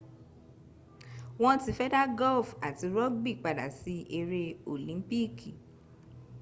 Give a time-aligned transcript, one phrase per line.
[1.41, 4.43] won ti fe da golfi ati rugby pada si ere
[4.73, 5.51] olimpiki